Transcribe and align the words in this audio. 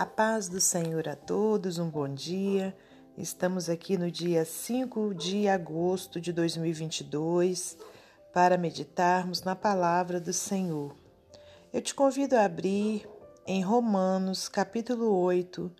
A 0.00 0.06
paz 0.06 0.48
do 0.48 0.62
Senhor 0.62 1.06
a 1.10 1.14
todos, 1.14 1.76
um 1.76 1.90
bom 1.90 2.08
dia. 2.08 2.74
Estamos 3.18 3.68
aqui 3.68 3.98
no 3.98 4.10
dia 4.10 4.46
5 4.46 5.14
de 5.14 5.46
agosto 5.46 6.18
de 6.18 6.32
2022 6.32 7.76
para 8.32 8.56
meditarmos 8.56 9.42
na 9.42 9.54
palavra 9.54 10.18
do 10.18 10.32
Senhor. 10.32 10.96
Eu 11.70 11.82
te 11.82 11.94
convido 11.94 12.34
a 12.34 12.46
abrir 12.46 13.06
em 13.46 13.60
Romanos, 13.60 14.48
capítulo 14.48 15.14
8. 15.18 15.70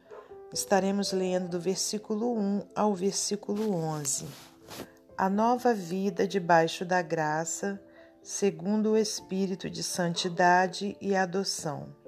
Estaremos 0.52 1.12
lendo 1.12 1.48
do 1.48 1.58
versículo 1.58 2.38
1 2.38 2.66
ao 2.76 2.94
versículo 2.94 3.72
11. 3.74 4.26
A 5.16 5.30
nova 5.30 5.72
vida 5.72 6.28
debaixo 6.28 6.84
da 6.84 7.00
graça, 7.00 7.82
segundo 8.22 8.90
o 8.90 8.98
Espírito 8.98 9.70
de 9.70 9.82
santidade 9.82 10.94
e 11.00 11.16
adoção. 11.16 11.98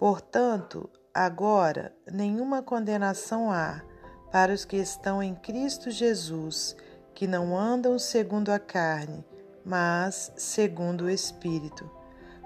Portanto, 0.00 0.88
agora 1.12 1.94
nenhuma 2.10 2.62
condenação 2.62 3.52
há 3.52 3.82
para 4.32 4.50
os 4.50 4.64
que 4.64 4.78
estão 4.78 5.22
em 5.22 5.34
Cristo 5.34 5.90
Jesus, 5.90 6.74
que 7.14 7.26
não 7.26 7.54
andam 7.54 7.98
segundo 7.98 8.48
a 8.48 8.58
carne, 8.58 9.22
mas 9.62 10.32
segundo 10.36 11.04
o 11.04 11.10
Espírito. 11.10 11.86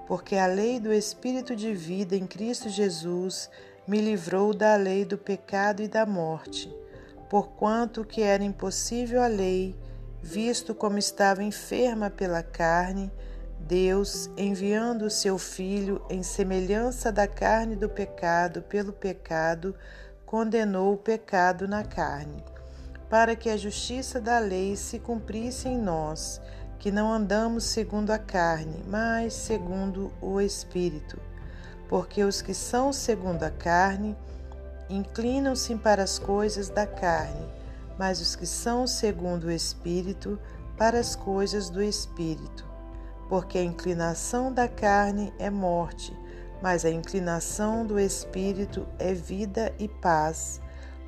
Porque 0.09 0.35
a 0.35 0.49
lei 0.49 0.81
do 0.81 0.93
Espírito 0.93 1.55
de 1.55 1.73
vida 1.73 2.17
em 2.17 2.27
Cristo 2.27 2.69
Jesus 2.69 3.49
me 3.87 4.01
livrou 4.01 4.53
da 4.53 4.75
lei 4.75 5.05
do 5.05 5.17
pecado 5.17 5.81
e 5.81 5.87
da 5.87 6.05
morte, 6.05 6.75
porquanto 7.31 8.05
que 8.05 8.21
era 8.21 8.43
impossível 8.43 9.23
a 9.23 9.29
lei, 9.29 9.79
visto 10.21 10.75
como 10.75 10.99
estava 10.99 11.41
enferma 11.41 12.11
pela 12.11 12.43
carne, 12.43 13.13
Deus, 13.67 14.29
enviando 14.37 15.07
o 15.07 15.11
seu 15.11 15.39
Filho 15.39 16.05
em 16.11 16.23
semelhança 16.23 17.11
da 17.11 17.27
carne 17.27 17.75
do 17.75 17.89
pecado 17.89 18.61
pelo 18.61 18.93
pecado, 18.93 19.75
condenou 20.27 20.93
o 20.93 20.99
pecado 20.99 21.67
na 21.67 21.83
carne, 21.83 22.45
para 23.09 23.35
que 23.35 23.49
a 23.49 23.57
justiça 23.57 24.21
da 24.21 24.39
lei 24.39 24.77
se 24.77 24.99
cumprisse 24.99 25.67
em 25.67 25.79
nós, 25.79 26.43
que 26.79 26.91
não 26.91 27.11
andamos 27.11 27.65
segundo 27.65 28.11
a 28.11 28.19
carne, 28.19 28.85
mas 28.87 29.33
segundo 29.33 30.13
o 30.21 30.43
Espírito. 30.43 31.19
Porque 31.89 32.23
os 32.23 32.43
que 32.43 32.53
são 32.53 32.93
segundo 32.93 33.45
a 33.45 33.51
carne 33.51 34.15
inclinam-se 34.91 35.75
para 35.77 36.03
as 36.03 36.19
coisas 36.19 36.69
da 36.69 36.87
carne, 36.87 37.49
mas 37.99 38.21
os 38.21 38.37
que 38.37 38.47
são 38.47 38.87
segundo 38.87 39.45
o 39.45 39.51
Espírito, 39.51 40.39
para 40.77 40.99
as 40.99 41.17
coisas 41.17 41.71
do 41.71 41.83
Espírito 41.83 42.74
porque 43.29 43.59
a 43.59 43.63
inclinação 43.63 44.53
da 44.53 44.69
carne 44.69 45.33
é 45.39 45.51
morte, 45.51 46.17
mas 46.63 46.85
a 46.85 46.91
inclinação 46.91 47.85
do 47.85 47.99
espírito 47.99 48.87
é 48.99 49.13
vida 49.13 49.73
e 49.79 49.89
paz. 49.89 50.61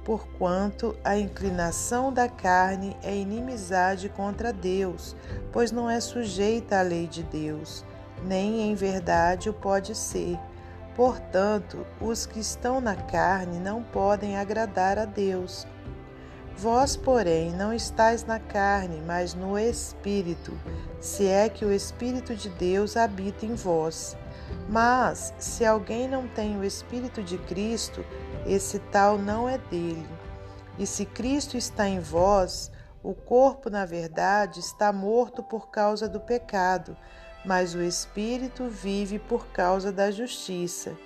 Porquanto 0.04 0.96
a 1.02 1.18
inclinação 1.18 2.12
da 2.12 2.28
carne 2.28 2.96
é 3.02 3.14
inimizade 3.14 4.08
contra 4.08 4.52
Deus, 4.52 5.16
pois 5.52 5.72
não 5.72 5.90
é 5.90 5.98
sujeita 5.98 6.78
à 6.78 6.82
lei 6.82 7.08
de 7.08 7.24
Deus, 7.24 7.84
nem 8.24 8.70
em 8.70 8.74
verdade 8.74 9.50
o 9.50 9.52
pode 9.52 9.94
ser. 9.94 10.38
Portanto, 10.94 11.84
os 12.00 12.24
que 12.24 12.40
estão 12.40 12.80
na 12.80 12.94
carne 12.94 13.58
não 13.58 13.82
podem 13.82 14.36
agradar 14.36 14.98
a 14.98 15.04
Deus. 15.04 15.66
Vós, 16.58 16.96
porém, 16.96 17.52
não 17.52 17.70
estáis 17.70 18.24
na 18.24 18.40
carne, 18.40 19.02
mas 19.06 19.34
no 19.34 19.58
Espírito, 19.58 20.58
se 20.98 21.26
é 21.26 21.50
que 21.50 21.66
o 21.66 21.72
Espírito 21.72 22.34
de 22.34 22.48
Deus 22.48 22.96
habita 22.96 23.44
em 23.44 23.54
vós. 23.54 24.16
Mas, 24.66 25.34
se 25.38 25.66
alguém 25.66 26.08
não 26.08 26.26
tem 26.26 26.56
o 26.56 26.64
Espírito 26.64 27.22
de 27.22 27.36
Cristo, 27.36 28.02
esse 28.46 28.78
tal 28.78 29.18
não 29.18 29.46
é 29.46 29.58
dele. 29.58 30.08
E 30.78 30.86
se 30.86 31.04
Cristo 31.04 31.58
está 31.58 31.86
em 31.86 32.00
vós, 32.00 32.70
o 33.02 33.12
corpo, 33.12 33.68
na 33.68 33.84
verdade, 33.84 34.58
está 34.58 34.90
morto 34.94 35.42
por 35.42 35.68
causa 35.68 36.08
do 36.08 36.20
pecado, 36.20 36.96
mas 37.44 37.74
o 37.74 37.82
Espírito 37.82 38.66
vive 38.66 39.18
por 39.18 39.46
causa 39.48 39.92
da 39.92 40.10
justiça. 40.10 40.96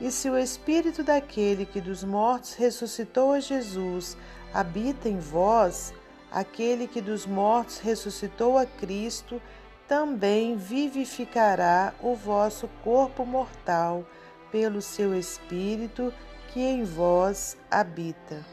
E 0.00 0.10
se 0.10 0.30
o 0.30 0.38
Espírito 0.38 1.02
daquele 1.02 1.66
que 1.66 1.80
dos 1.80 2.04
mortos 2.04 2.54
ressuscitou 2.54 3.32
a 3.32 3.40
Jesus 3.40 4.16
habita 4.52 5.08
em 5.08 5.18
vós, 5.18 5.92
aquele 6.30 6.86
que 6.86 7.00
dos 7.00 7.26
mortos 7.26 7.78
ressuscitou 7.78 8.58
a 8.58 8.66
Cristo, 8.66 9.40
também 9.88 10.56
vivificará 10.56 11.92
o 12.00 12.14
vosso 12.14 12.68
corpo 12.84 13.26
mortal 13.26 14.04
pelo 14.50 14.80
seu 14.80 15.14
Espírito 15.18 16.12
que 16.48 16.60
em 16.60 16.84
vós 16.84 17.56
habita. 17.70 18.44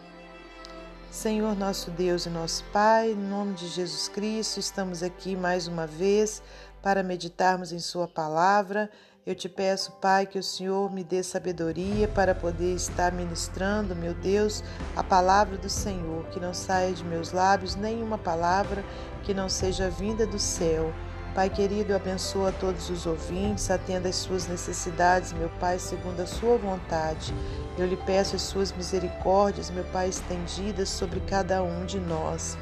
Senhor 1.12 1.56
nosso 1.56 1.90
Deus 1.90 2.26
e 2.26 2.30
nosso 2.30 2.64
Pai, 2.66 3.12
em 3.12 3.16
nome 3.16 3.54
de 3.54 3.68
Jesus 3.68 4.08
Cristo, 4.08 4.60
estamos 4.60 5.02
aqui 5.02 5.36
mais 5.36 5.68
uma 5.68 5.88
vez 5.88 6.44
para 6.82 7.02
meditarmos 7.02 7.72
em 7.72 7.80
Sua 7.80 8.08
palavra 8.08 8.90
eu 9.28 9.36
te 9.36 9.50
peço, 9.50 9.92
Pai, 10.00 10.26
que 10.26 10.40
o 10.40 10.44
Senhor 10.44 10.90
me 10.90 11.04
dê 11.04 11.22
sabedoria 11.22 12.08
para 12.08 12.34
poder 12.34 12.74
estar 12.74 13.12
ministrando, 13.12 13.94
meu 13.94 14.14
Deus, 14.14 14.64
a 14.96 15.04
palavra 15.04 15.58
do 15.58 15.70
Senhor, 15.70 16.24
que 16.28 16.40
não 16.40 16.54
saia 16.54 16.94
de 16.94 17.04
meus 17.04 17.34
lábios 17.34 17.76
nenhuma 17.76 18.18
palavra 18.18 18.86
que 19.24 19.34
não 19.34 19.50
seja 19.50 19.90
vinda 19.90 20.26
do 20.26 20.40
céu. 20.40 20.94
Pai 21.36 21.50
querido, 21.50 21.94
abençoa 21.94 22.54
todos 22.54 22.90
os 22.90 23.06
ouvintes, 23.06 23.70
atenda 23.70 24.08
às 24.08 24.16
suas 24.16 24.48
necessidades, 24.48 25.34
meu 25.34 25.50
Pai, 25.60 25.78
segundo 25.78 26.22
a 26.22 26.26
sua 26.26 26.58
vontade. 26.58 27.34
Eu 27.78 27.86
lhe 27.86 27.98
peço 27.98 28.38
as 28.38 28.44
suas 28.44 28.72
misericórdias, 28.72 29.70
meu 29.70 29.84
Pai, 29.84 30.08
estendidas 30.08 30.88
sobre 30.88 31.20
cada 31.20 31.62
um 31.62 31.86
de 31.86 32.00
nós. 32.00 32.58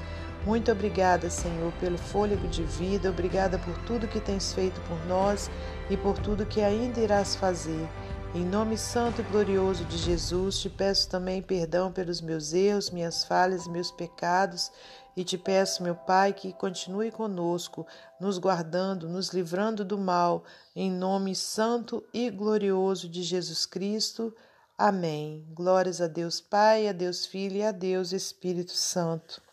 Muito 0.46 0.72
obrigada, 0.72 1.28
Senhor, 1.28 1.74
pelo 1.80 1.98
fôlego 1.98 2.48
de 2.48 2.62
vida, 2.62 3.10
obrigada 3.10 3.58
por 3.58 3.76
tudo 3.80 4.08
que 4.08 4.20
tens 4.20 4.54
feito 4.54 4.80
por 4.82 5.04
nós 5.08 5.50
e 5.90 5.98
por 5.98 6.20
tudo 6.20 6.46
que 6.46 6.62
ainda 6.62 7.00
irás 7.00 7.36
fazer. 7.36 7.90
Em 8.36 8.46
nome 8.46 8.78
santo 8.78 9.22
e 9.22 9.24
glorioso 9.24 9.84
de 9.86 9.98
Jesus, 9.98 10.60
te 10.60 10.70
peço 10.70 11.10
também 11.10 11.42
perdão 11.42 11.92
pelos 11.92 12.22
meus 12.22 12.54
erros, 12.54 12.92
minhas 12.92 13.24
falhas, 13.24 13.66
meus 13.66 13.90
pecados, 13.90 14.72
e 15.18 15.24
te 15.24 15.36
peço, 15.36 15.82
meu 15.82 15.96
Pai, 15.96 16.32
que 16.32 16.54
continue 16.54 17.10
conosco, 17.10 17.88
nos 18.20 18.38
guardando, 18.38 19.10
nos 19.10 19.30
livrando 19.30 19.84
do 19.84 19.98
mal, 19.98 20.44
em 20.76 20.92
nome 20.92 21.34
santo 21.34 22.04
e 22.14 22.30
glorioso 22.30 23.10
de 23.10 23.24
Jesus 23.24 23.66
Cristo. 23.66 24.32
Amém. 24.78 25.44
Glórias 25.56 26.02
a 26.02 26.08
Deus 26.08 26.40
Pai, 26.40 26.88
a 26.88 26.92
Deus 26.92 27.26
Filho 27.26 27.56
e 27.56 27.64
a 27.64 27.72
Deus 27.72 28.12
Espírito 28.12 28.74
Santo. 28.74 29.45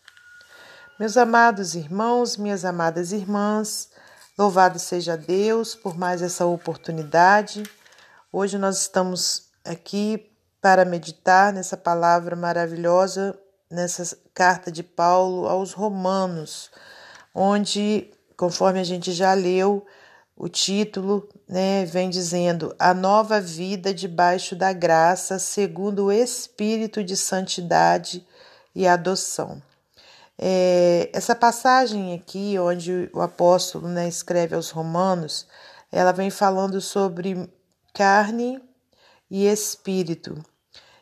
Meus 0.99 1.17
amados 1.17 1.73
irmãos, 1.73 2.37
minhas 2.37 2.63
amadas 2.63 3.11
irmãs, 3.11 3.89
louvado 4.37 4.77
seja 4.77 5.17
Deus 5.17 5.73
por 5.73 5.97
mais 5.97 6.21
essa 6.21 6.45
oportunidade. 6.45 7.63
Hoje 8.31 8.59
nós 8.59 8.81
estamos 8.81 9.49
aqui 9.65 10.31
para 10.61 10.85
meditar 10.85 11.51
nessa 11.51 11.75
palavra 11.75 12.35
maravilhosa, 12.35 13.35
nessa 13.71 14.15
carta 14.35 14.71
de 14.71 14.83
Paulo 14.83 15.47
aos 15.47 15.73
Romanos, 15.73 16.69
onde, 17.33 18.11
conforme 18.37 18.79
a 18.79 18.83
gente 18.83 19.13
já 19.13 19.33
leu, 19.33 19.83
o 20.37 20.47
título 20.47 21.27
né, 21.49 21.85
vem 21.85 22.07
dizendo 22.07 22.75
A 22.77 22.93
Nova 22.93 23.41
Vida 23.41 23.91
Debaixo 23.91 24.55
da 24.55 24.71
Graça, 24.71 25.39
segundo 25.39 26.05
o 26.05 26.11
Espírito 26.11 27.03
de 27.03 27.17
Santidade 27.17 28.23
e 28.75 28.87
Adoção. 28.87 29.59
É, 30.37 31.09
essa 31.13 31.35
passagem 31.35 32.13
aqui, 32.13 32.57
onde 32.57 33.09
o 33.13 33.21
apóstolo 33.21 33.87
né, 33.87 34.07
escreve 34.07 34.55
aos 34.55 34.69
Romanos, 34.69 35.47
ela 35.91 36.11
vem 36.11 36.29
falando 36.29 36.81
sobre 36.81 37.49
carne 37.93 38.61
e 39.29 39.45
espírito. 39.47 40.43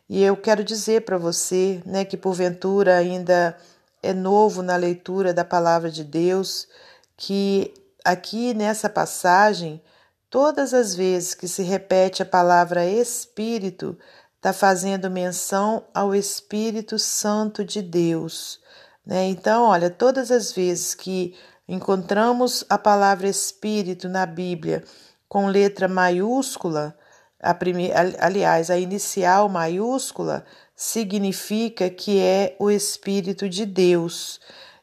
E 0.09 0.21
eu 0.21 0.35
quero 0.35 0.63
dizer 0.63 1.05
para 1.05 1.17
você, 1.17 1.81
né, 1.85 2.03
que 2.03 2.17
porventura 2.17 2.97
ainda 2.97 3.57
é 4.03 4.13
novo 4.13 4.61
na 4.61 4.75
leitura 4.75 5.33
da 5.33 5.45
palavra 5.45 5.89
de 5.89 6.03
Deus, 6.03 6.67
que 7.15 7.73
aqui 8.03 8.53
nessa 8.53 8.89
passagem, 8.89 9.81
todas 10.29 10.73
as 10.73 10.93
vezes 10.95 11.33
que 11.33 11.47
se 11.47 11.63
repete 11.63 12.21
a 12.21 12.25
palavra 12.25 12.85
Espírito, 12.85 13.97
está 14.35 14.51
fazendo 14.51 15.09
menção 15.09 15.85
ao 15.93 16.15
Espírito 16.15 16.97
Santo 16.97 17.63
de 17.63 17.81
Deus. 17.81 18.59
Né? 19.05 19.25
Então, 19.29 19.63
olha, 19.63 19.89
todas 19.89 20.31
as 20.31 20.51
vezes 20.51 20.93
que 20.93 21.35
encontramos 21.67 22.63
a 22.69 22.77
palavra 22.77 23.27
Espírito 23.27 24.07
na 24.09 24.25
Bíblia 24.25 24.83
com 25.27 25.47
letra 25.47 25.87
maiúscula, 25.87 26.95
a 27.41 27.53
primeira, 27.53 27.95
aliás, 28.19 28.69
a 28.69 28.77
inicial 28.77 29.49
maiúscula 29.49 30.45
significa 30.75 31.89
que 31.89 32.19
é 32.19 32.55
o 32.59 32.69
Espírito 32.69 33.49
de 33.49 33.65
Deus. 33.65 34.39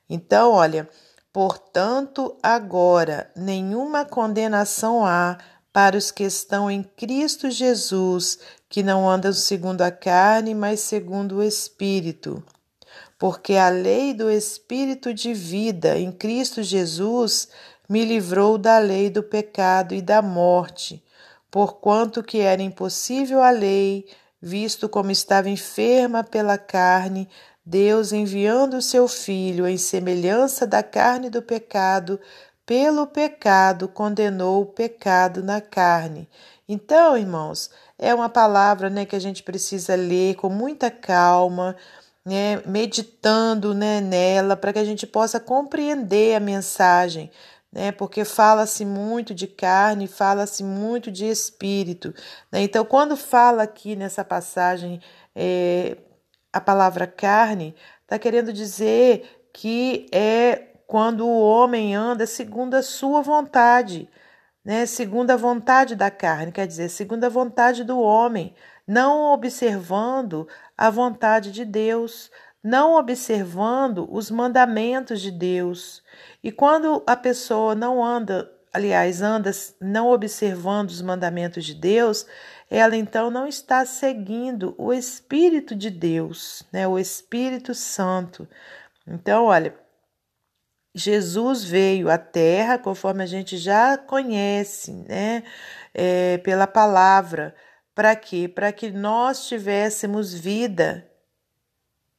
Então, 0.09 0.53
olha, 0.53 0.89
portanto, 1.33 2.37
agora 2.43 3.31
nenhuma 3.37 4.05
condenação 4.05 5.05
há 5.05 5.39
para 5.73 5.97
os 5.97 6.11
que 6.11 6.25
estão 6.25 6.71
em 6.71 6.83
Cristo 6.83 7.51
Jesus, 7.51 8.39
que 8.69 8.83
não 8.83 9.09
andam 9.09 9.33
segundo 9.33 9.83
a 9.83 9.91
carne, 9.91 10.55
mas 10.55 10.81
segundo 10.81 11.37
o 11.37 11.43
Espírito. 11.43 12.43
Porque 13.19 13.55
a 13.55 13.69
lei 13.69 14.15
do 14.15 14.31
Espírito 14.31 15.13
de 15.13 15.35
vida 15.35 15.99
em 15.99 16.13
Cristo 16.13 16.63
Jesus 16.63 17.49
me 17.89 18.05
livrou 18.05 18.57
da 18.57 18.79
lei 18.79 19.11
do 19.11 19.23
pecado 19.23 19.95
e 19.95 20.01
da 20.01 20.23
morte, 20.23 21.03
porquanto 21.51 22.23
que 22.23 22.39
era 22.39 22.63
impossível 22.63 23.43
a 23.43 23.51
lei, 23.51 24.07
visto 24.41 24.89
como 24.89 25.11
estava 25.11 25.49
enferma 25.49 26.23
pela 26.23 26.57
carne, 26.57 27.29
Deus 27.65 28.13
enviando 28.13 28.77
o 28.77 28.83
seu 28.83 29.09
Filho 29.09 29.67
em 29.67 29.77
semelhança 29.77 30.67
da 30.67 30.83
carne 30.83 31.29
do 31.29 31.43
pecado, 31.43 32.21
pelo 32.65 33.07
pecado 33.07 33.89
condenou 33.89 34.63
o 34.63 34.67
pecado 34.67 35.43
na 35.43 35.61
carne. 35.61 36.29
Então, 36.69 37.17
irmãos, 37.17 37.71
é 37.99 38.15
uma 38.15 38.29
palavra 38.29 38.91
né, 38.91 39.07
que 39.07 39.17
a 39.17 39.19
gente 39.19 39.43
precisa 39.43 39.95
ler 39.95 40.37
com 40.37 40.51
muita 40.51 40.91
calma, 40.91 41.75
né, 42.29 42.63
meditando 42.67 43.73
né, 43.73 44.03
nela, 44.03 44.55
para 44.55 44.75
que 44.75 44.79
a 44.79 44.85
gente 44.85 45.07
possa 45.07 45.41
compreender 45.41 46.37
a 46.37 46.41
mensagem, 46.41 47.31
né, 47.73 47.91
porque 47.91 48.23
fala-se 48.23 48.85
muito 48.85 49.35
de 49.35 49.47
carne, 49.47 50.07
fala-se 50.07 50.63
muito 50.63 51.11
de 51.11 51.25
espírito. 51.25 52.15
Né? 52.53 52.63
Então, 52.63 52.85
quando 52.85 53.17
fala 53.17 53.63
aqui 53.63 53.97
nessa 53.97 54.23
passagem 54.23 55.01
é, 55.35 55.97
a 56.53 56.61
palavra 56.61 57.07
carne, 57.07 57.75
está 58.03 58.19
querendo 58.19 58.53
dizer 58.53 59.49
que 59.51 60.07
é 60.13 60.67
quando 60.87 61.27
o 61.27 61.41
homem 61.41 61.95
anda 61.95 62.27
segundo 62.27 62.75
a 62.75 62.83
sua 62.83 63.23
vontade, 63.23 64.09
né? 64.65 64.85
Segundo 64.85 65.31
a 65.31 65.37
vontade 65.37 65.95
da 65.97 66.11
carne, 66.11 66.53
quer 66.53 66.67
dizer, 66.67 66.89
segundo 66.91 67.25
a 67.25 67.29
vontade 67.29 67.85
do 67.85 67.99
homem, 67.99 68.55
não 68.89 69.35
observando 69.35 70.49
a 70.77 70.89
vontade 70.89 71.53
de 71.53 71.67
Deus, 71.67 72.31
não 72.65 72.95
observando 72.95 74.09
os 74.11 74.31
mandamentos 74.31 75.21
de 75.21 75.31
Deus. 75.31 76.03
E 76.43 76.51
quando 76.51 77.03
a 77.07 77.15
pessoa 77.15 77.75
não 77.75 78.03
anda, 78.03 78.51
aliás, 78.73 79.21
anda 79.21 79.51
não 79.79 80.09
observando 80.09 80.89
os 80.89 81.03
mandamentos 81.03 81.67
de 81.67 81.75
Deus, 81.75 82.27
ela 82.71 82.97
então 82.97 83.31
não 83.31 83.47
está 83.47 83.85
seguindo 83.85 84.75
o 84.79 84.93
Espírito 84.93 85.75
de 85.75 85.91
Deus, 85.91 86.65
né? 86.73 86.89
O 86.89 86.99
Espírito 86.99 87.75
Santo. 87.75 88.49
Então, 89.07 89.45
olha, 89.45 89.75
Jesus 90.95 91.63
veio 91.65 92.11
à 92.11 92.19
Terra, 92.19 92.79
conforme 92.79 93.23
a 93.23 93.27
gente 93.27 93.57
já 93.57 93.97
conhece, 93.97 94.93
né, 94.93 95.43
é, 95.95 96.39
pela 96.39 96.67
palavra, 96.67 97.55
para 97.99 98.15
quê? 98.15 98.47
Para 98.47 98.71
que 98.71 98.93
nós 98.93 99.49
tivéssemos 99.49 100.33
vida 100.33 101.11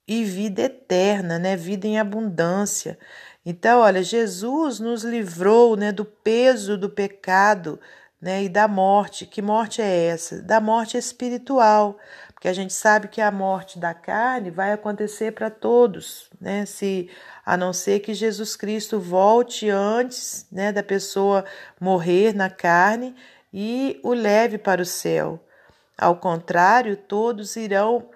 e 0.05 0.25
vida 0.25 0.63
eterna, 0.63 1.39
né, 1.39 1.55
vida 1.55 1.87
em 1.87 1.97
abundância. 1.97 2.99
Então, 3.45 3.79
olha, 3.79 4.03
Jesus 4.03 4.81
nos 4.81 5.05
livrou, 5.05 5.77
né, 5.77 5.93
do 5.93 6.03
peso 6.03 6.77
do 6.77 6.89
pecado, 6.89 7.79
né, 8.19 8.43
e 8.43 8.49
da 8.49 8.67
morte. 8.67 9.25
Que 9.25 9.41
morte 9.41 9.81
é 9.81 10.07
essa? 10.07 10.41
Da 10.41 10.59
morte 10.59 10.97
espiritual, 10.97 11.97
porque 12.33 12.49
a 12.49 12.53
gente 12.53 12.73
sabe 12.73 13.07
que 13.07 13.21
a 13.21 13.31
morte 13.31 13.79
da 13.79 13.93
carne 13.93 14.51
vai 14.51 14.73
acontecer 14.73 15.31
para 15.31 15.49
todos, 15.49 16.29
né? 16.41 16.65
Se 16.65 17.09
a 17.45 17.55
não 17.55 17.71
ser 17.71 18.01
que 18.01 18.13
Jesus 18.13 18.57
Cristo 18.57 18.99
volte 18.99 19.69
antes 19.69 20.45
né, 20.51 20.73
da 20.73 20.83
pessoa 20.83 21.45
morrer 21.79 22.35
na 22.35 22.49
carne 22.49 23.15
e 23.53 23.97
o 24.03 24.13
leve 24.13 24.57
para 24.57 24.81
o 24.81 24.85
céu. 24.85 25.41
Ao 25.99 26.15
contrário, 26.15 26.95
todos 26.95 27.57
irão 27.57 28.09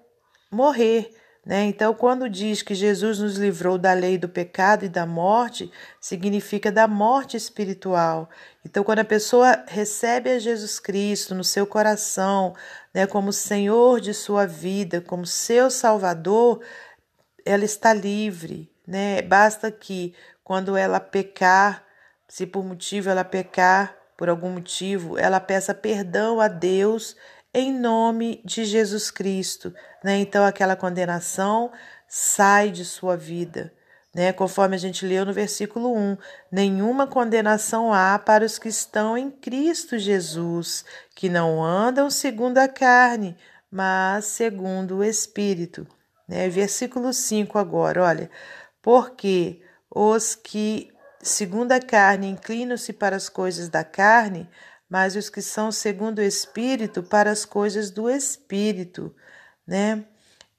morrer. 0.49 1.13
Né? 1.45 1.65
Então, 1.65 1.93
quando 1.93 2.29
diz 2.29 2.61
que 2.61 2.73
Jesus 2.73 3.19
nos 3.19 3.35
livrou 3.35 3.77
da 3.77 3.91
lei 3.91 4.17
do 4.17 4.29
pecado 4.29 4.85
e 4.85 4.89
da 4.89 5.05
morte, 5.05 5.69
significa 5.99 6.71
da 6.71 6.87
morte 6.87 7.35
espiritual. 7.35 8.29
Então, 8.63 8.85
quando 8.85 8.99
a 8.99 9.05
pessoa 9.05 9.65
recebe 9.67 10.29
a 10.29 10.39
Jesus 10.39 10.79
Cristo 10.79 11.35
no 11.35 11.43
seu 11.43 11.67
coração, 11.67 12.55
né, 12.93 13.05
como 13.05 13.33
Senhor 13.33 13.99
de 13.99 14.13
sua 14.13 14.45
vida, 14.45 15.01
como 15.01 15.25
seu 15.25 15.69
Salvador, 15.69 16.61
ela 17.45 17.65
está 17.65 17.93
livre, 17.93 18.71
né? 18.87 19.21
Basta 19.21 19.69
que 19.69 20.15
quando 20.41 20.77
ela 20.77 21.01
pecar, 21.01 21.83
se 22.29 22.47
por 22.47 22.63
motivo 22.63 23.09
ela 23.09 23.25
pecar, 23.25 23.93
por 24.15 24.29
algum 24.29 24.51
motivo, 24.51 25.17
ela 25.17 25.41
peça 25.41 25.73
perdão 25.73 26.39
a 26.39 26.47
Deus 26.47 27.17
em 27.53 27.71
nome 27.71 28.41
de 28.43 28.65
Jesus 28.65 29.11
Cristo, 29.11 29.73
né? 30.03 30.17
Então 30.17 30.45
aquela 30.45 30.75
condenação 30.75 31.71
sai 32.07 32.71
de 32.71 32.83
sua 32.83 33.15
vida, 33.15 33.73
né? 34.13 34.33
Conforme 34.33 34.75
a 34.75 34.79
gente 34.79 35.05
leu 35.05 35.25
no 35.25 35.33
versículo 35.33 35.95
1, 35.95 36.17
nenhuma 36.51 37.05
condenação 37.07 37.93
há 37.93 38.17
para 38.17 38.45
os 38.45 38.57
que 38.57 38.69
estão 38.69 39.17
em 39.17 39.29
Cristo 39.29 39.97
Jesus, 39.97 40.83
que 41.15 41.29
não 41.29 41.63
andam 41.63 42.09
segundo 42.09 42.57
a 42.57 42.67
carne, 42.67 43.37
mas 43.71 44.25
segundo 44.25 44.97
o 44.97 45.03
Espírito. 45.03 45.85
Né? 46.27 46.47
Versículo 46.49 47.13
5 47.13 47.57
agora, 47.57 48.03
olha 48.03 48.29
porque 48.83 49.61
os 49.89 50.35
que, 50.35 50.91
segundo 51.21 51.71
a 51.71 51.79
carne, 51.79 52.27
inclinam-se 52.27 52.91
para 52.91 53.15
as 53.15 53.29
coisas 53.29 53.69
da 53.69 53.83
carne, 53.83 54.47
mas 54.93 55.15
os 55.15 55.27
que 55.27 55.41
são 55.41 55.71
segundo 55.71 56.19
o 56.19 56.21
Espírito, 56.21 57.01
para 57.01 57.31
as 57.31 57.45
coisas 57.45 57.89
do 57.89 58.07
Espírito, 58.07 59.11
né? 59.65 60.05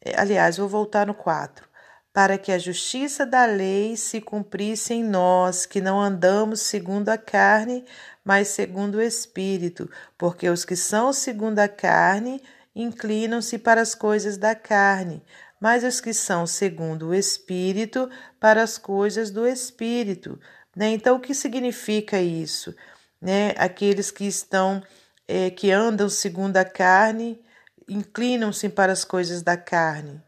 É, 0.00 0.20
aliás, 0.20 0.56
vou 0.56 0.69
voltar 0.69 1.06
no 1.06 1.14
4. 1.14 1.69
Para 2.12 2.36
que 2.36 2.50
a 2.50 2.58
justiça 2.58 3.25
da 3.25 3.46
lei 3.46 3.96
se 3.96 4.20
cumprisse 4.20 4.92
em 4.92 5.04
nós, 5.04 5.66
que 5.66 5.81
não 5.81 6.00
andamos 6.00 6.62
segundo 6.62 7.10
a 7.10 7.16
carne, 7.16 7.84
mas 8.25 8.48
segundo 8.48 8.96
o 8.96 9.02
Espírito, 9.02 9.88
porque 10.19 10.48
os 10.48 10.64
que 10.64 10.75
são 10.75 11.12
segundo 11.12 11.60
a 11.60 11.69
carne 11.69 12.42
inclinam-se 12.75 13.56
para 13.56 13.81
as 13.81 13.94
coisas 13.94 14.36
da 14.36 14.52
carne, 14.56 15.22
mas 15.60 15.84
os 15.84 16.00
que 16.00 16.12
são 16.12 16.44
segundo 16.44 17.10
o 17.10 17.14
Espírito 17.14 18.10
para 18.40 18.64
as 18.64 18.78
coisas 18.78 19.31
do 19.31 19.46
Espírito. 19.46 20.40
Né? 20.75 20.88
Então, 20.88 21.19
o 21.19 21.20
que 21.20 21.34
significa 21.34 22.20
isso? 22.20 22.75
Né? 23.24 23.54
Aqueles 23.56 24.10
que 24.10 24.26
estão, 24.26 24.82
é, 25.26 25.48
que 25.48 25.70
andam 25.70 26.10
segundo 26.10 26.58
a 26.58 26.64
carne, 26.64 27.40
inclinam-se 27.88 28.68
para 28.68 28.92
as 28.92 29.02
coisas 29.02 29.40
da 29.40 29.56
carne. 29.56 30.22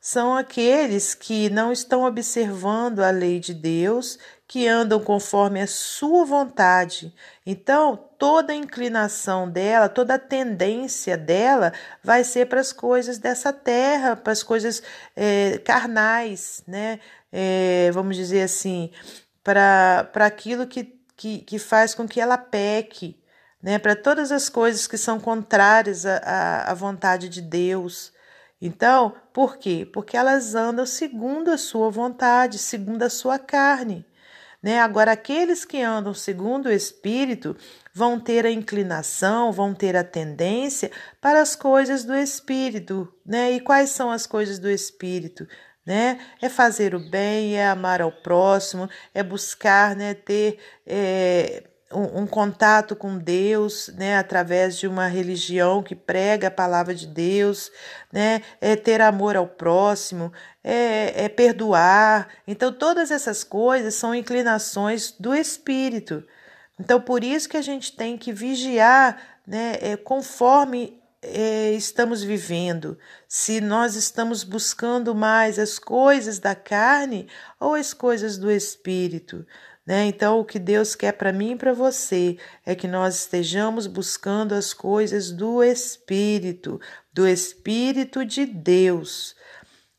São 0.00 0.34
aqueles 0.36 1.12
que 1.12 1.50
não 1.50 1.72
estão 1.72 2.04
observando 2.04 3.00
a 3.00 3.10
lei 3.10 3.40
de 3.40 3.52
Deus, 3.52 4.16
que 4.46 4.66
andam 4.66 5.00
conforme 5.00 5.60
a 5.60 5.66
sua 5.66 6.24
vontade. 6.24 7.12
Então, 7.44 7.96
toda 8.16 8.52
a 8.52 8.56
inclinação 8.56 9.50
dela, 9.50 9.88
toda 9.88 10.14
a 10.14 10.18
tendência 10.18 11.16
dela 11.16 11.72
vai 12.02 12.22
ser 12.22 12.46
para 12.46 12.60
as 12.60 12.72
coisas 12.72 13.18
dessa 13.18 13.52
terra, 13.52 14.14
para 14.14 14.32
as 14.32 14.42
coisas 14.42 14.82
é, 15.16 15.58
carnais, 15.58 16.62
né? 16.66 17.00
É, 17.32 17.90
vamos 17.92 18.16
dizer 18.16 18.42
assim, 18.42 18.90
para 19.42 20.08
aquilo 20.14 20.66
que, 20.66 20.99
que, 21.20 21.40
que 21.40 21.58
faz 21.58 21.94
com 21.94 22.08
que 22.08 22.18
ela 22.18 22.38
peque, 22.38 23.14
né? 23.62 23.78
Para 23.78 23.94
todas 23.94 24.32
as 24.32 24.48
coisas 24.48 24.86
que 24.86 24.96
são 24.96 25.20
contrárias 25.20 26.06
à, 26.06 26.64
à 26.66 26.72
vontade 26.72 27.28
de 27.28 27.42
Deus. 27.42 28.10
Então, 28.58 29.14
por 29.30 29.58
quê? 29.58 29.86
Porque 29.92 30.16
elas 30.16 30.54
andam 30.54 30.86
segundo 30.86 31.50
a 31.50 31.58
sua 31.58 31.90
vontade, 31.90 32.56
segundo 32.56 33.02
a 33.02 33.10
sua 33.10 33.38
carne. 33.38 34.02
Né? 34.62 34.80
Agora, 34.80 35.12
aqueles 35.12 35.66
que 35.66 35.82
andam 35.82 36.14
segundo 36.14 36.66
o 36.66 36.72
Espírito 36.72 37.54
vão 37.92 38.18
ter 38.18 38.46
a 38.46 38.50
inclinação, 38.50 39.52
vão 39.52 39.74
ter 39.74 39.96
a 39.96 40.04
tendência 40.04 40.90
para 41.20 41.42
as 41.42 41.54
coisas 41.54 42.02
do 42.02 42.14
Espírito. 42.14 43.12
Né? 43.26 43.52
E 43.52 43.60
quais 43.60 43.90
são 43.90 44.10
as 44.10 44.26
coisas 44.26 44.58
do 44.58 44.70
Espírito? 44.70 45.46
Né? 45.90 46.20
É 46.40 46.48
fazer 46.48 46.94
o 46.94 47.00
bem, 47.00 47.56
é 47.56 47.66
amar 47.66 48.00
ao 48.00 48.12
próximo, 48.12 48.88
é 49.12 49.24
buscar 49.24 49.96
né, 49.96 50.14
ter 50.14 50.56
é, 50.86 51.64
um, 51.92 52.20
um, 52.20 52.26
contato 52.28 52.94
com 52.94 53.18
Deus, 53.18 53.88
né, 53.96 54.16
através 54.16 54.78
de 54.78 54.86
uma 54.86 55.08
religião 55.08 55.82
que 55.82 55.96
prega 55.96 56.46
a 56.46 56.50
palavra 56.52 56.94
de 56.94 57.08
Deus, 57.08 57.72
né, 58.12 58.40
é 58.60 58.76
ter 58.76 59.00
amor 59.00 59.34
ao 59.34 59.48
próximo, 59.48 60.32
é, 60.62 61.24
é 61.24 61.28
perdoar. 61.28 62.28
Então, 62.46 62.72
todas 62.72 63.10
essas 63.10 63.42
coisas 63.42 63.92
são 63.96 64.14
inclinações 64.14 65.10
do 65.18 65.34
espírito. 65.34 66.22
Então, 66.78 67.00
por 67.00 67.24
isso 67.24 67.48
que 67.48 67.56
a 67.56 67.62
gente 67.62 67.96
tem 67.96 68.16
que 68.16 68.32
vigiar, 68.32 69.20
né, 69.44 69.76
é, 69.80 69.96
conforme 69.96 70.99
é, 71.22 71.72
estamos 71.72 72.22
vivendo, 72.22 72.98
se 73.28 73.60
nós 73.60 73.94
estamos 73.94 74.42
buscando 74.42 75.14
mais 75.14 75.58
as 75.58 75.78
coisas 75.78 76.38
da 76.38 76.54
carne 76.54 77.28
ou 77.58 77.74
as 77.74 77.92
coisas 77.92 78.38
do 78.38 78.50
espírito. 78.50 79.46
Né? 79.86 80.06
Então, 80.06 80.40
o 80.40 80.44
que 80.44 80.58
Deus 80.58 80.94
quer 80.94 81.12
para 81.12 81.32
mim 81.32 81.52
e 81.52 81.56
para 81.56 81.72
você 81.72 82.38
é 82.64 82.74
que 82.74 82.86
nós 82.86 83.20
estejamos 83.20 83.86
buscando 83.86 84.54
as 84.54 84.72
coisas 84.72 85.32
do 85.32 85.62
Espírito, 85.62 86.80
do 87.12 87.26
Espírito 87.26 88.24
de 88.24 88.46
Deus. 88.46 89.34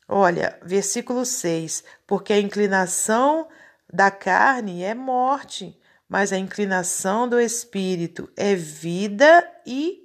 Olha, 0.08 0.58
versículo 0.62 1.24
6: 1.24 1.84
Porque 2.06 2.32
a 2.32 2.40
inclinação 2.40 3.48
da 3.92 4.10
carne 4.10 4.82
é 4.82 4.94
morte, 4.94 5.78
mas 6.08 6.32
a 6.32 6.38
inclinação 6.38 7.28
do 7.28 7.38
Espírito 7.38 8.30
é 8.36 8.54
vida 8.54 9.46
e 9.66 10.01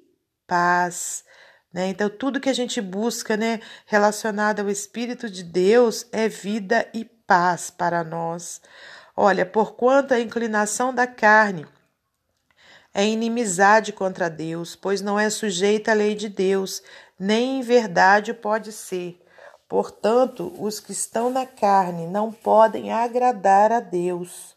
paz. 0.48 1.24
Né? 1.72 1.90
Então, 1.90 2.10
tudo 2.10 2.40
que 2.40 2.50
a 2.50 2.54
gente 2.54 2.82
busca 2.82 3.38
né, 3.38 3.60
relacionado 3.86 4.62
ao 4.62 4.70
Espírito 4.70 5.30
de 5.30 5.44
Deus 5.44 6.08
é 6.12 6.28
vida 6.28 6.88
e 6.94 7.06
paz 7.06 7.70
para 7.70 8.04
nós. 8.04 8.62
Olha, 9.16 9.46
porquanto 9.46 10.14
a 10.14 10.20
inclinação 10.20 10.94
da 10.94 11.06
carne 11.06 11.68
é 12.94 13.06
inimizade 13.06 13.94
contra 13.94 14.30
Deus, 14.30 14.76
pois 14.76 15.02
não 15.02 15.20
é 15.20 15.30
sujeita 15.30 15.92
à 15.92 15.94
lei 15.94 16.16
de 16.16 16.30
Deus, 16.30 16.82
nem 17.20 17.60
em 17.60 17.62
verdade 17.62 18.34
pode 18.34 18.72
ser. 18.72 19.22
Portanto, 19.68 20.54
os 20.58 20.80
que 20.80 20.94
estão 20.94 21.30
na 21.30 21.46
carne 21.46 22.08
não 22.08 22.32
podem 22.32 22.92
agradar 22.92 23.72
a 23.72 23.80
Deus. 23.80 24.56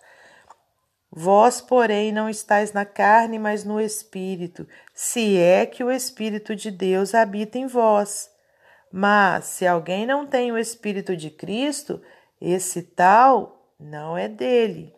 Vós, 1.12 1.60
porém, 1.60 2.12
não 2.12 2.30
estáis 2.30 2.72
na 2.72 2.84
carne, 2.84 3.38
mas 3.38 3.64
no 3.64 3.80
Espírito, 3.80 4.66
se 4.94 5.36
é 5.36 5.66
que 5.66 5.82
o 5.82 5.90
Espírito 5.90 6.54
de 6.54 6.70
Deus 6.70 7.14
habita 7.14 7.58
em 7.58 7.66
vós. 7.66 8.30
Mas, 8.92 9.46
se 9.46 9.66
alguém 9.66 10.06
não 10.06 10.26
tem 10.26 10.52
o 10.52 10.58
Espírito 10.58 11.16
de 11.16 11.30
Cristo, 11.30 12.00
esse 12.40 12.82
tal 12.82 13.66
não 13.78 14.16
é 14.16 14.28
dele. 14.28 14.94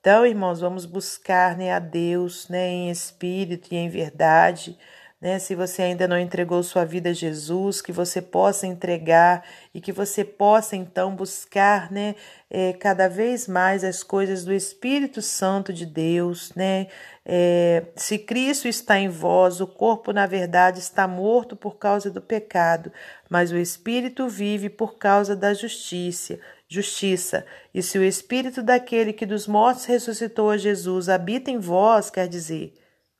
Então, 0.00 0.26
irmãos, 0.26 0.60
vamos 0.60 0.84
buscar 0.84 1.56
né, 1.56 1.72
a 1.72 1.78
Deus 1.78 2.48
né, 2.48 2.68
em 2.68 2.90
espírito 2.90 3.72
e 3.72 3.76
em 3.76 3.88
verdade. 3.88 4.76
Né? 5.22 5.38
Se 5.38 5.54
você 5.54 5.82
ainda 5.82 6.08
não 6.08 6.18
entregou 6.18 6.60
sua 6.64 6.84
vida 6.84 7.10
a 7.10 7.12
Jesus, 7.12 7.80
que 7.80 7.92
você 7.92 8.20
possa 8.20 8.66
entregar 8.66 9.44
e 9.72 9.80
que 9.80 9.92
você 9.92 10.24
possa 10.24 10.74
então 10.74 11.14
buscar 11.14 11.92
né, 11.92 12.16
é, 12.50 12.72
cada 12.72 13.08
vez 13.08 13.46
mais 13.46 13.84
as 13.84 14.02
coisas 14.02 14.44
do 14.44 14.52
Espírito 14.52 15.22
Santo 15.22 15.72
de 15.72 15.86
Deus. 15.86 16.52
Né? 16.56 16.88
É, 17.24 17.84
se 17.94 18.18
Cristo 18.18 18.66
está 18.66 18.98
em 18.98 19.08
vós, 19.08 19.60
o 19.60 19.66
corpo, 19.68 20.12
na 20.12 20.26
verdade, 20.26 20.80
está 20.80 21.06
morto 21.06 21.54
por 21.54 21.76
causa 21.76 22.10
do 22.10 22.20
pecado, 22.20 22.92
mas 23.30 23.52
o 23.52 23.56
Espírito 23.56 24.28
vive 24.28 24.68
por 24.68 24.98
causa 24.98 25.36
da 25.36 25.54
justiça 25.54 26.40
justiça. 26.68 27.44
E 27.74 27.82
se 27.82 27.98
o 27.98 28.02
Espírito 28.02 28.62
daquele 28.62 29.12
que 29.12 29.26
dos 29.26 29.46
mortos 29.46 29.84
ressuscitou 29.84 30.48
a 30.48 30.56
Jesus 30.56 31.10
habita 31.10 31.50
em 31.50 31.58
vós, 31.58 32.08
quer 32.08 32.26
dizer, 32.26 32.72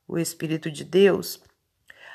o 0.09 0.19
Espírito 0.19 0.71
de 0.71 0.85
Deus, 0.85 1.39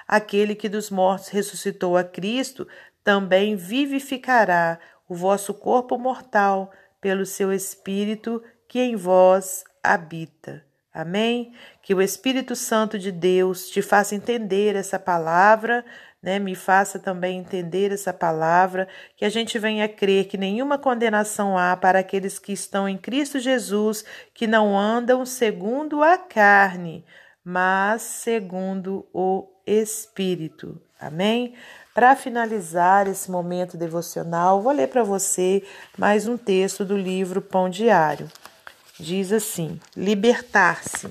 aquele 0.08 0.56
que 0.56 0.70
dos 0.70 0.90
mortos 0.90 1.30
ressuscitou 1.30 1.98
a 1.98 2.04
Cristo 2.04 2.68
também 3.04 3.56
vivificará 3.56 4.80
o 5.08 5.16
vosso 5.16 5.54
corpo 5.54 5.98
mortal 5.98 6.72
pelo 7.00 7.26
seu 7.26 7.52
Espírito 7.52 8.44
que 8.68 8.80
em 8.80 8.96
vós 8.96 9.64
habita. 9.84 10.64
Amém? 10.94 11.54
Que 11.82 11.94
o 11.94 12.02
Espírito 12.02 12.56
Santo 12.56 12.98
de 12.98 13.12
Deus 13.12 13.70
te 13.70 13.82
faça 13.82 14.16
entender 14.16 14.76
essa 14.76 14.98
palavra 14.98 15.86
né? 16.22 16.40
Me 16.40 16.56
faça 16.56 17.00
também 17.00 17.38
entender 17.40 17.92
essa 17.92 18.14
palavra, 18.14 18.88
que 19.16 19.24
a 19.24 19.30
gente 19.30 19.58
venha 19.60 19.88
crer 19.88 20.26
que 20.26 20.38
nenhuma 20.38 20.78
condenação 20.78 21.58
há 21.58 21.76
para 21.78 22.00
aqueles 22.00 22.40
que 22.40 22.52
estão 22.52 22.88
em 22.88 22.98
Cristo 22.98 23.40
Jesus, 23.40 24.04
que 24.34 24.48
não 24.48 24.78
andam 24.78 25.26
segundo 25.26 26.04
a 26.04 26.18
carne, 26.18 27.06
mas 27.50 28.02
segundo 28.02 29.08
o 29.14 29.48
Espírito. 29.66 30.82
Amém? 31.00 31.54
Para 31.96 32.14
finalizar 32.14 33.08
esse 33.08 33.32
momento 33.32 33.78
devocional, 33.78 34.62
vou 34.62 34.74
ler 34.74 34.90
para 34.90 35.02
você 35.02 35.64
mais 35.98 36.28
um 36.28 36.36
texto 36.36 36.84
do 36.84 36.98
livro 36.98 37.42
Pão 37.42 37.70
Diário. 37.70 38.28
Diz 39.00 39.32
assim: 39.32 39.80
Libertar-se. 39.96 41.10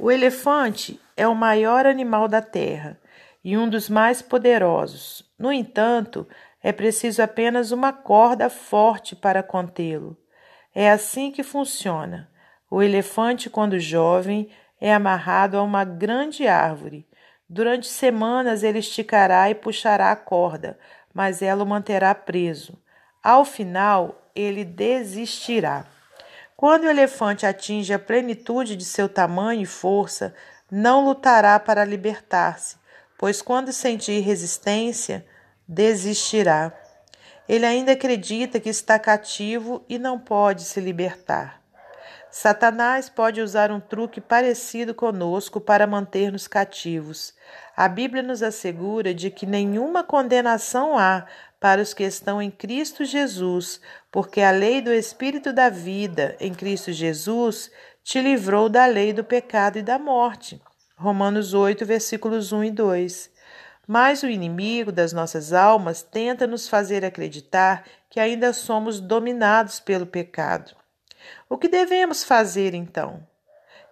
O 0.00 0.10
elefante 0.10 1.00
é 1.16 1.28
o 1.28 1.34
maior 1.34 1.86
animal 1.86 2.26
da 2.26 2.42
terra 2.42 2.98
e 3.44 3.56
um 3.56 3.70
dos 3.70 3.88
mais 3.88 4.20
poderosos. 4.20 5.22
No 5.38 5.52
entanto, 5.52 6.26
é 6.60 6.72
preciso 6.72 7.22
apenas 7.22 7.70
uma 7.70 7.92
corda 7.92 8.50
forte 8.50 9.14
para 9.14 9.44
contê-lo. 9.44 10.16
É 10.74 10.90
assim 10.90 11.30
que 11.30 11.44
funciona. 11.44 12.28
O 12.68 12.82
elefante, 12.82 13.48
quando 13.48 13.78
jovem, 13.78 14.50
é 14.84 14.92
amarrado 14.92 15.56
a 15.56 15.62
uma 15.62 15.82
grande 15.82 16.46
árvore. 16.46 17.08
Durante 17.48 17.86
semanas 17.86 18.62
ele 18.62 18.80
esticará 18.80 19.48
e 19.48 19.54
puxará 19.54 20.12
a 20.12 20.16
corda, 20.16 20.78
mas 21.14 21.40
ela 21.40 21.64
o 21.64 21.66
manterá 21.66 22.14
preso. 22.14 22.78
Ao 23.22 23.46
final, 23.46 24.30
ele 24.36 24.62
desistirá. 24.62 25.86
Quando 26.54 26.84
o 26.84 26.90
elefante 26.90 27.46
atinge 27.46 27.94
a 27.94 27.98
plenitude 27.98 28.76
de 28.76 28.84
seu 28.84 29.08
tamanho 29.08 29.62
e 29.62 29.66
força, 29.66 30.34
não 30.70 31.02
lutará 31.02 31.58
para 31.58 31.82
libertar-se, 31.82 32.76
pois 33.16 33.40
quando 33.40 33.72
sentir 33.72 34.20
resistência, 34.20 35.24
desistirá. 35.66 36.70
Ele 37.48 37.64
ainda 37.64 37.92
acredita 37.92 38.60
que 38.60 38.68
está 38.68 38.98
cativo 38.98 39.82
e 39.88 39.98
não 39.98 40.18
pode 40.18 40.64
se 40.64 40.78
libertar. 40.78 41.63
Satanás 42.36 43.08
pode 43.08 43.40
usar 43.40 43.70
um 43.70 43.78
truque 43.78 44.20
parecido 44.20 44.92
conosco 44.92 45.60
para 45.60 45.86
manter-nos 45.86 46.48
cativos. 46.48 47.32
A 47.76 47.86
Bíblia 47.86 48.24
nos 48.24 48.42
assegura 48.42 49.14
de 49.14 49.30
que 49.30 49.46
nenhuma 49.46 50.02
condenação 50.02 50.98
há 50.98 51.26
para 51.60 51.80
os 51.80 51.94
que 51.94 52.02
estão 52.02 52.42
em 52.42 52.50
Cristo 52.50 53.04
Jesus, 53.04 53.80
porque 54.10 54.40
a 54.40 54.50
lei 54.50 54.82
do 54.82 54.92
Espírito 54.92 55.52
da 55.52 55.68
vida 55.70 56.36
em 56.40 56.52
Cristo 56.52 56.90
Jesus 56.90 57.70
te 58.02 58.20
livrou 58.20 58.68
da 58.68 58.84
lei 58.84 59.12
do 59.12 59.22
pecado 59.22 59.78
e 59.78 59.82
da 59.82 59.96
morte. 59.96 60.60
Romanos 60.96 61.54
8, 61.54 61.86
versículos 61.86 62.50
1 62.50 62.64
e 62.64 62.70
2. 62.72 63.30
Mas 63.86 64.24
o 64.24 64.26
inimigo 64.26 64.90
das 64.90 65.12
nossas 65.12 65.52
almas 65.52 66.02
tenta 66.02 66.48
nos 66.48 66.68
fazer 66.68 67.04
acreditar 67.04 67.84
que 68.10 68.18
ainda 68.18 68.52
somos 68.52 68.98
dominados 68.98 69.78
pelo 69.78 70.04
pecado. 70.04 70.74
O 71.48 71.58
que 71.58 71.68
devemos 71.68 72.24
fazer 72.24 72.74
então? 72.74 73.26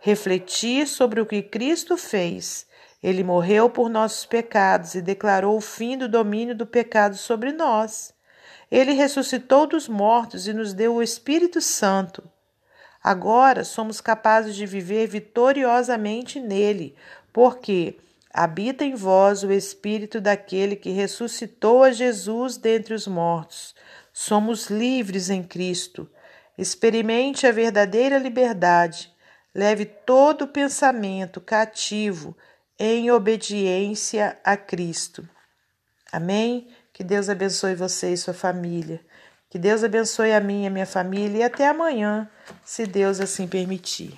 Refletir 0.00 0.86
sobre 0.86 1.20
o 1.20 1.26
que 1.26 1.42
Cristo 1.42 1.96
fez. 1.96 2.66
Ele 3.02 3.24
morreu 3.24 3.68
por 3.68 3.88
nossos 3.88 4.24
pecados 4.24 4.94
e 4.94 5.02
declarou 5.02 5.56
o 5.56 5.60
fim 5.60 5.98
do 5.98 6.08
domínio 6.08 6.54
do 6.54 6.66
pecado 6.66 7.16
sobre 7.16 7.52
nós. 7.52 8.14
Ele 8.70 8.92
ressuscitou 8.92 9.66
dos 9.66 9.88
mortos 9.88 10.46
e 10.46 10.52
nos 10.52 10.72
deu 10.72 10.94
o 10.94 11.02
Espírito 11.02 11.60
Santo. 11.60 12.22
Agora 13.02 13.64
somos 13.64 14.00
capazes 14.00 14.54
de 14.54 14.64
viver 14.64 15.08
vitoriosamente 15.08 16.38
nele, 16.38 16.94
porque 17.32 17.98
habita 18.32 18.84
em 18.84 18.94
vós 18.94 19.42
o 19.42 19.50
Espírito 19.50 20.20
daquele 20.20 20.76
que 20.76 20.90
ressuscitou 20.90 21.82
a 21.82 21.90
Jesus 21.90 22.56
dentre 22.56 22.94
os 22.94 23.06
mortos. 23.06 23.74
Somos 24.12 24.70
livres 24.70 25.30
em 25.30 25.42
Cristo. 25.42 26.08
Experimente 26.62 27.44
a 27.44 27.50
verdadeira 27.50 28.18
liberdade. 28.18 29.12
Leve 29.52 29.84
todo 29.84 30.46
pensamento 30.46 31.40
cativo 31.40 32.36
em 32.78 33.10
obediência 33.10 34.38
a 34.44 34.56
Cristo. 34.56 35.28
Amém? 36.12 36.68
Que 36.92 37.02
Deus 37.02 37.28
abençoe 37.28 37.74
você 37.74 38.12
e 38.12 38.16
sua 38.16 38.32
família. 38.32 39.00
Que 39.50 39.58
Deus 39.58 39.82
abençoe 39.82 40.32
a 40.32 40.40
mim 40.40 40.62
e 40.62 40.66
a 40.68 40.70
minha 40.70 40.86
família 40.86 41.38
e 41.38 41.42
até 41.42 41.66
amanhã, 41.66 42.30
se 42.64 42.86
Deus 42.86 43.20
assim 43.20 43.48
permitir. 43.48 44.16